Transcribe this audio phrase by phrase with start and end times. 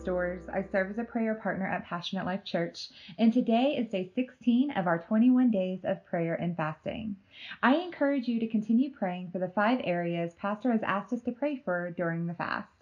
[0.00, 2.88] I serve as a prayer partner at Passionate Life Church,
[3.18, 7.16] and today is day 16 of our 21 days of prayer and fasting.
[7.62, 11.32] I encourage you to continue praying for the five areas Pastor has asked us to
[11.32, 12.72] pray for during the fast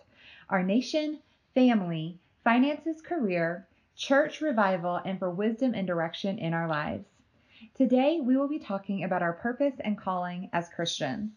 [0.49, 1.19] our nation,
[1.55, 7.09] family, finances, career, church revival, and for wisdom and direction in our lives.
[7.75, 11.33] Today, we will be talking about our purpose and calling as Christians.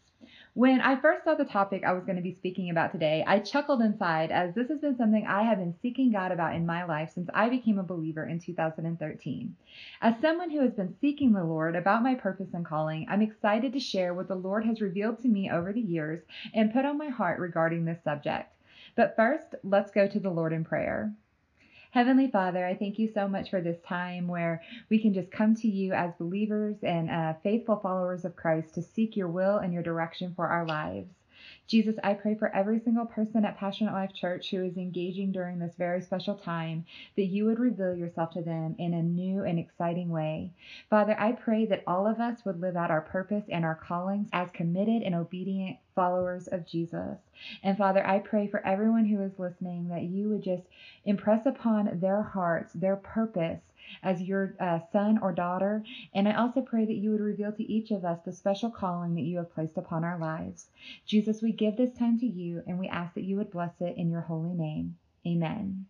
[0.54, 3.40] When I first saw the topic I was going to be speaking about today, I
[3.40, 6.84] chuckled inside as this has been something I have been seeking God about in my
[6.84, 9.56] life since I became a believer in 2013.
[10.02, 13.72] As someone who has been seeking the Lord about my purpose and calling, I'm excited
[13.72, 16.22] to share what the Lord has revealed to me over the years
[16.54, 18.54] and put on my heart regarding this subject.
[18.98, 21.14] But first, let's go to the Lord in prayer.
[21.92, 25.56] Heavenly Father, I thank you so much for this time where we can just come
[25.56, 29.74] to you as believers and uh, faithful followers of Christ to seek your will and
[29.74, 31.10] your direction for our lives.
[31.68, 35.58] Jesus, I pray for every single person at Passionate Life Church who is engaging during
[35.58, 39.58] this very special time that you would reveal yourself to them in a new and
[39.58, 40.52] exciting way.
[40.90, 44.28] Father, I pray that all of us would live out our purpose and our callings
[44.34, 47.18] as committed and obedient followers of Jesus.
[47.64, 50.64] And Father, I pray for everyone who is listening that you would just
[51.06, 53.62] impress upon their hearts their purpose
[54.04, 55.84] as your uh, son or daughter.
[56.14, 59.16] And I also pray that you would reveal to each of us the special calling
[59.16, 60.68] that you have placed upon our lives.
[61.06, 63.98] Jesus, we give this time to you and we ask that you would bless it
[63.98, 64.98] in your holy name.
[65.26, 65.86] Amen.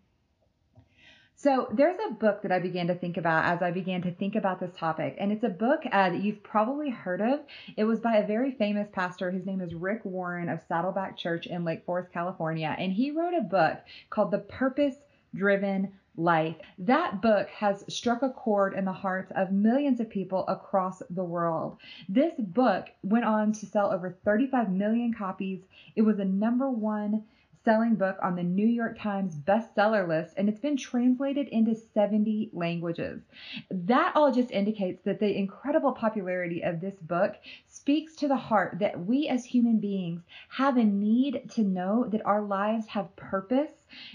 [1.42, 4.36] So there's a book that I began to think about as I began to think
[4.36, 7.40] about this topic, and it's a book uh, that you've probably heard of.
[7.76, 9.32] It was by a very famous pastor.
[9.32, 13.34] His name is Rick Warren of Saddleback Church in Lake Forest, California, and he wrote
[13.34, 13.80] a book
[14.12, 14.94] called The Purpose
[15.34, 16.56] Driven life.
[16.78, 21.24] That book has struck a chord in the hearts of millions of people across the
[21.24, 21.78] world.
[22.10, 25.62] This book went on to sell over 35 million copies.
[25.96, 27.24] It was a number one
[27.64, 32.50] selling book on the New York Times bestseller list, and it's been translated into 70
[32.54, 33.22] languages.
[33.70, 37.36] That all just indicates that the incredible popularity of this book
[37.82, 42.24] speaks to the heart that we as human beings have a need to know that
[42.28, 43.72] our lives have purpose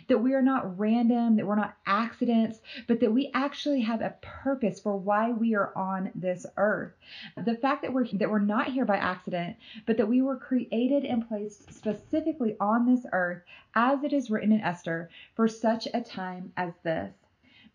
[0.06, 4.14] that we are not random, that we're not accidents, but that we actually have a
[4.22, 6.92] purpose for why we are on this earth.
[7.36, 11.04] The fact that we're that we're not here by accident, but that we were created
[11.04, 13.42] and placed specifically on this earth
[13.74, 17.12] as it is written in Esther for such a time as this.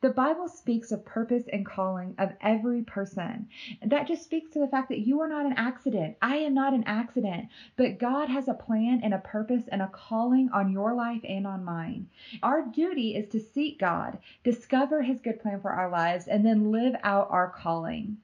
[0.02, 3.48] The Bible speaks of purpose and calling of every person.
[3.86, 6.18] That just speaks to the fact that you are not an accident.
[6.24, 9.88] I am not an accident, but God has a plan and a purpose and a
[9.88, 12.10] calling on your life and on mine.
[12.42, 16.72] Our duty is to seek God, discover his good plan for our lives, and then
[16.72, 18.18] live out our calling.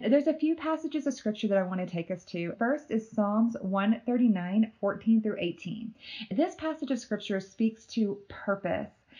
[0.00, 2.54] There's a few passages of scripture that I want to take us to.
[2.58, 5.94] First is Psalms 139, 14 through 18.
[6.30, 8.90] This passage of scripture speaks to purpose.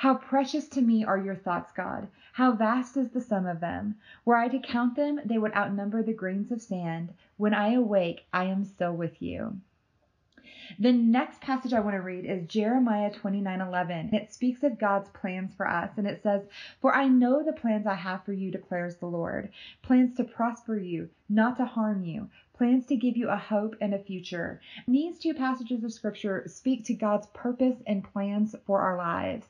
[0.00, 2.08] How precious to me are your thoughts, God!
[2.32, 3.96] How vast is the sum of them!
[4.24, 7.12] Were I to count them, they would outnumber the grains of sand.
[7.36, 9.60] When I awake, I am still with you.
[10.78, 14.14] The next passage I want to read is Jeremiah 29:11.
[14.14, 16.48] It speaks of God's plans for us and it says,
[16.80, 19.50] "For I know the plans I have for you declares the Lord,
[19.82, 23.94] plans to prosper you, not to harm you, plans to give you a hope and
[23.94, 24.60] a future.
[24.86, 29.46] These two passages of scripture speak to God's purpose and plans for our lives.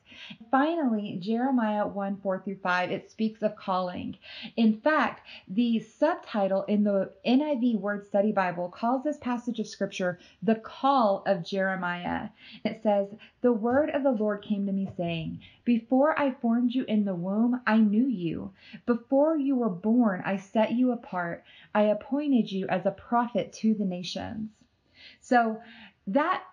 [0.49, 4.15] Finally, Jeremiah 1 4 through 5, it speaks of calling.
[4.55, 10.17] In fact, the subtitle in the NIV Word Study Bible calls this passage of scripture
[10.41, 12.29] the call of Jeremiah.
[12.63, 13.09] It says,
[13.41, 17.15] The word of the Lord came to me, saying, Before I formed you in the
[17.15, 18.53] womb, I knew you.
[18.85, 21.43] Before you were born, I set you apart.
[21.75, 24.49] I appointed you as a prophet to the nations.
[25.19, 25.61] So
[26.07, 26.43] that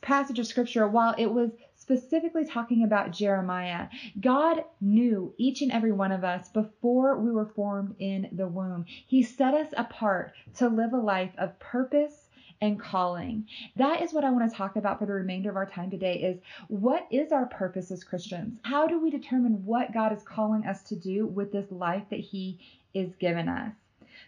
[0.00, 3.88] passage of scripture, while it was specifically talking about Jeremiah,
[4.20, 8.84] God knew each and every one of us before we were formed in the womb.
[8.86, 12.28] He set us apart to live a life of purpose
[12.60, 13.48] and calling.
[13.74, 16.14] That is what I want to talk about for the remainder of our time today
[16.20, 16.38] is
[16.68, 18.60] what is our purpose as Christians?
[18.62, 22.20] How do we determine what God is calling us to do with this life that
[22.20, 22.60] he
[22.94, 23.72] is given us?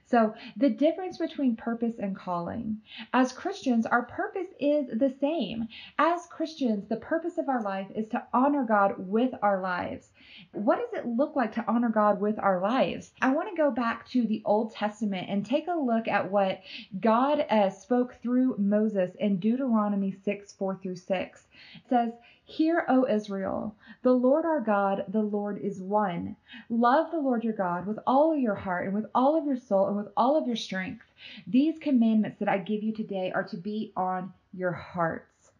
[0.07, 2.81] So, the difference between purpose and calling.
[3.13, 5.69] As Christians, our purpose is the same.
[5.99, 10.11] As Christians, the purpose of our life is to honor God with our lives.
[10.53, 13.13] What does it look like to honor God with our lives?
[13.21, 16.61] I want to go back to the Old Testament and take a look at what
[17.01, 21.47] God uh, spoke through Moses in Deuteronomy 6 4 through 6.
[21.75, 22.13] It says,
[22.47, 26.37] Hear, O Israel, the Lord our God, the Lord is one.
[26.69, 29.74] Love the Lord your God with all your heart and with all of your soul
[29.83, 31.05] and with all of your strength.
[31.47, 35.51] These commandments that I give you today are to be on your hearts.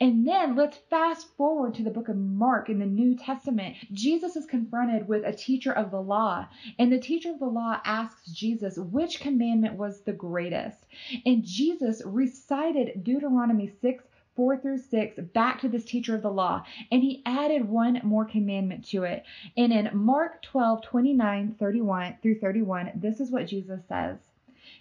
[0.00, 3.76] And then let's fast forward to the book of Mark in the New Testament.
[3.92, 7.80] Jesus is confronted with a teacher of the law, and the teacher of the law
[7.84, 10.86] asks Jesus which commandment was the greatest.
[11.24, 14.04] And Jesus recited Deuteronomy 6
[14.36, 18.24] 4 through 6 back to this teacher of the law, and he added one more
[18.24, 19.24] commandment to it.
[19.56, 24.18] And in Mark 12, 29, 31 through 31, this is what Jesus says.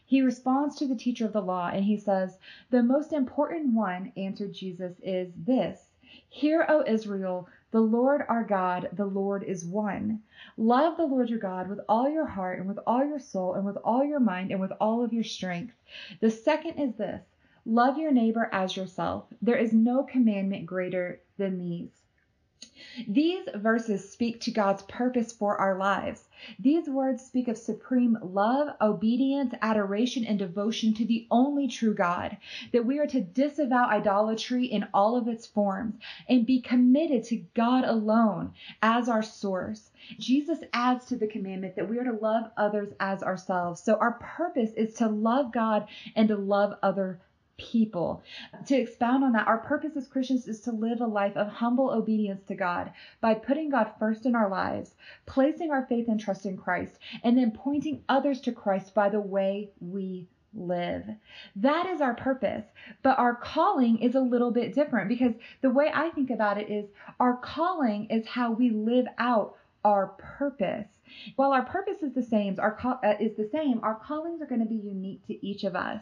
[0.06, 2.38] He responds to the teacher of the law and he says,
[2.70, 5.92] The most important one, answered Jesus, is this
[6.28, 10.24] Hear, O Israel, the Lord our God, the Lord is one.
[10.58, 13.64] Love the Lord your God with all your heart and with all your soul and
[13.64, 15.76] with all your mind and with all of your strength.
[16.20, 17.24] The second is this
[17.66, 19.26] Love your neighbor as yourself.
[19.42, 21.92] There is no commandment greater than these.
[23.08, 26.30] These verses speak to God's purpose for our lives.
[26.60, 32.38] These words speak of supreme love, obedience, adoration, and devotion to the only true God,
[32.72, 35.96] that we are to disavow idolatry in all of its forms
[36.30, 39.92] and be committed to God alone as our source.
[40.18, 43.84] Jesus adds to the commandment that we are to love others as ourselves.
[43.84, 47.20] So our purpose is to love God and to love other
[47.60, 48.24] people.
[48.66, 51.92] To expound on that, our purpose as Christians is to live a life of humble
[51.92, 52.92] obedience to God
[53.22, 54.96] by putting God first in our lives,
[55.26, 59.22] placing our faith and trust in Christ, and then pointing others to Christ by the
[59.22, 61.04] way we live.
[61.58, 62.66] That is our purpose.
[63.04, 66.70] But our calling is a little bit different because the way I think about it
[66.70, 66.90] is
[67.20, 70.88] our calling is how we live out our purpose.
[71.36, 74.46] While our purpose is the same, our call, uh, is the same, our callings are
[74.46, 76.02] going to be unique to each of us.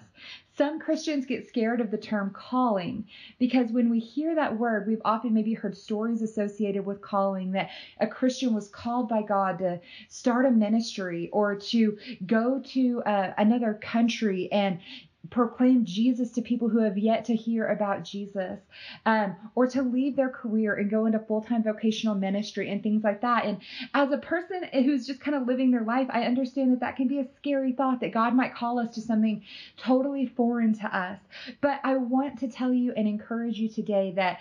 [0.58, 3.06] Some Christians get scared of the term calling
[3.38, 7.70] because when we hear that word, we've often maybe heard stories associated with calling that
[8.00, 13.34] a Christian was called by God to start a ministry or to go to uh,
[13.38, 14.80] another country and
[15.30, 18.60] proclaim Jesus to people who have yet to hear about Jesus,
[19.06, 23.04] um, or to leave their career and go into full time vocational ministry and things
[23.04, 23.46] like that.
[23.46, 23.60] And
[23.94, 27.08] as a person who's just kind of living their life, I understand that that can
[27.08, 29.44] be a scary thought that God might call us to something
[29.76, 31.20] totally foreign to us.
[31.62, 34.40] But I want to tell you and encourage you today that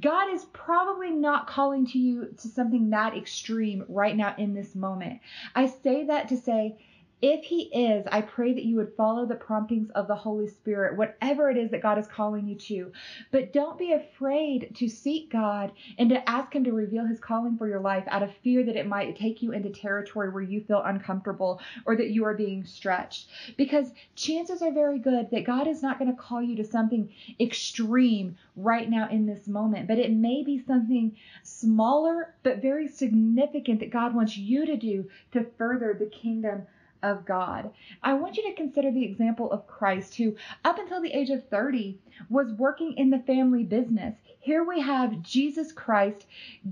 [0.00, 4.74] God is probably not calling to you to something that extreme right now in this
[4.74, 5.20] moment.
[5.54, 6.78] I say that to say,
[7.22, 10.96] if he is, I pray that you would follow the promptings of the Holy Spirit,
[10.96, 12.92] whatever it is that God is calling you to.
[13.30, 17.58] But don't be afraid to seek God and to ask Him to reveal His calling
[17.58, 20.62] for your life out of fear that it might take you into territory where you
[20.62, 23.28] feel uncomfortable or that you are being stretched.
[23.56, 27.10] Because chances are very good that God is not going to call you to something
[27.38, 33.80] extreme right now in this moment, but it may be something smaller but very significant
[33.80, 36.66] that God wants you to do to further the kingdom
[37.02, 37.70] of God.
[38.02, 41.48] I want you to consider the example of Christ, who, up until the age of
[41.48, 44.14] 30, was working in the family business.
[44.42, 46.24] Here we have Jesus Christ,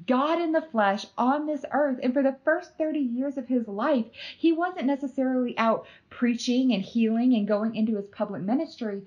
[0.06, 2.00] God in the flesh, on this earth.
[2.02, 4.06] And for the first 30 years of his life,
[4.38, 9.02] he wasn't necessarily out preaching and healing and going into his public ministry.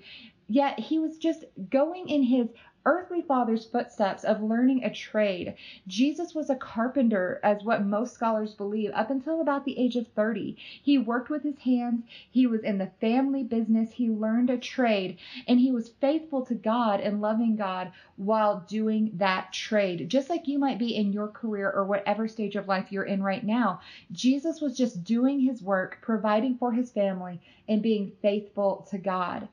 [0.48, 2.50] Yet he was just going in his
[2.86, 5.56] earthly father's footsteps of learning a trade.
[5.88, 10.08] Jesus was a carpenter, as what most scholars believe, up until about the age of
[10.10, 10.58] 30.
[10.82, 15.18] He worked with his hands, he was in the family business, he learned a trade,
[15.48, 20.10] and he was faithful to God and loving God while doing that trade.
[20.10, 23.24] Just like you might be in your career or whatever stage of life you're in
[23.24, 28.88] right now, Jesus was just doing his work, providing for his family, and being faithful
[28.90, 29.48] to God.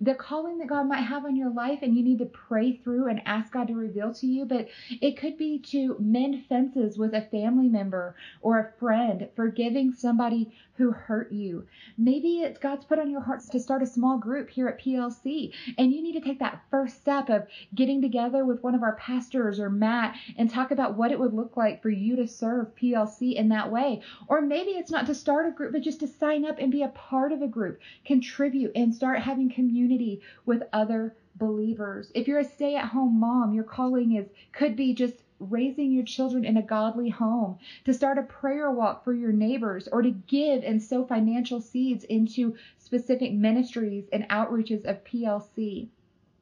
[0.00, 3.08] The calling that God might have on your life, and you need to pray through
[3.08, 4.68] and ask God to reveal to you, but
[5.00, 10.52] it could be to mend fences with a family member or a friend, forgiving somebody
[10.76, 11.66] who hurt you.
[11.96, 15.52] Maybe it's God's put on your hearts to start a small group here at PLC,
[15.78, 18.96] and you need to take that first step of getting together with one of our
[18.96, 22.74] pastors or Matt and talk about what it would look like for you to serve
[22.74, 24.02] PLC in that way.
[24.26, 26.82] Or maybe it's not to start a group, but just to sign up and be
[26.82, 32.10] a part of a group, contribute, and start having community with other believers.
[32.14, 36.56] If you're a stay-at-home mom, your calling is could be just raising your children in
[36.56, 40.82] a godly home, to start a prayer walk for your neighbors, or to give and
[40.82, 45.88] sow financial seeds into specific ministries and outreaches of PLC.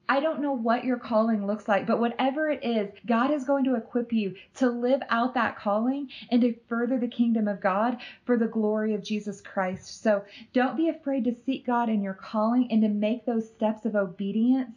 [0.08, 3.64] I don't know what your calling looks like, but whatever it is, God is going
[3.64, 7.96] to equip you to live out that calling and to further the kingdom of God
[8.26, 10.02] for the glory of Jesus Christ.
[10.02, 10.22] So
[10.52, 13.96] don't be afraid to seek God in your calling and to make those steps of
[13.96, 14.74] obedience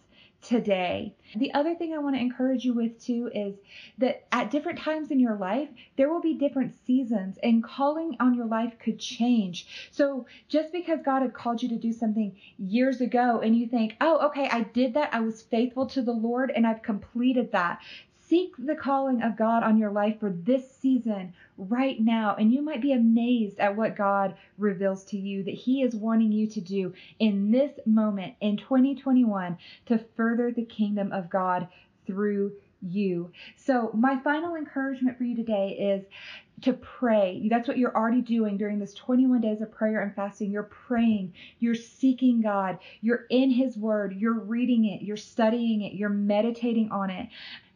[0.48, 1.16] today.
[1.36, 3.56] The other thing I want to encourage you with too is
[3.98, 8.34] that at different times in your life, there will be different seasons and calling on
[8.36, 9.90] your life could change.
[9.92, 13.96] So just because God had called you to do something years ago and you think,
[14.02, 15.14] oh, okay, I did that.
[15.14, 17.82] I was faithful to the Lord and I've completed that.
[18.28, 22.62] Seek the calling of God on your life for this season right now, and you
[22.62, 26.62] might be amazed at what God reveals to you that He is wanting you to
[26.62, 31.68] do in this moment in 2021 to further the kingdom of God
[32.08, 33.32] through you.
[33.58, 36.06] So, my final encouragement for you today is
[36.62, 37.48] to pray.
[37.50, 40.52] That's what you're already doing during this 21 days of prayer and fasting.
[40.52, 45.94] You're praying, you're seeking God, you're in His Word, you're reading it, you're studying it,
[45.94, 47.28] you're meditating on it.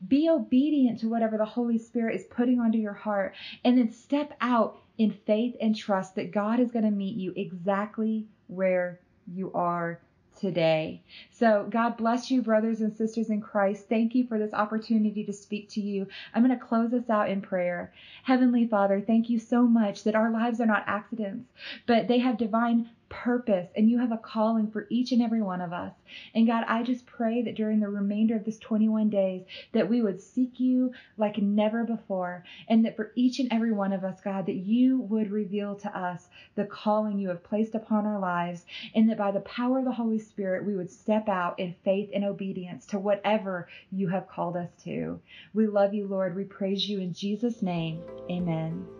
[0.07, 4.33] Be obedient to whatever the Holy Spirit is putting onto your heart, and then step
[4.39, 9.51] out in faith and trust that God is going to meet you exactly where you
[9.53, 9.99] are
[10.39, 11.01] today.
[11.31, 13.87] So, God bless you, brothers and sisters in Christ.
[13.89, 16.07] Thank you for this opportunity to speak to you.
[16.33, 17.93] I'm going to close us out in prayer.
[18.23, 21.49] Heavenly Father, thank you so much that our lives are not accidents,
[21.85, 25.61] but they have divine purpose and you have a calling for each and every one
[25.61, 25.93] of us.
[26.33, 30.01] And God, I just pray that during the remainder of this 21 days that we
[30.01, 34.21] would seek you like never before and that for each and every one of us,
[34.21, 38.65] God, that you would reveal to us the calling you have placed upon our lives
[38.95, 42.09] and that by the power of the Holy Spirit, we would step out in faith
[42.13, 45.19] and obedience to whatever you have called us to.
[45.53, 46.35] We love you, Lord.
[46.35, 48.01] We praise you in Jesus' name.
[48.29, 48.98] Amen.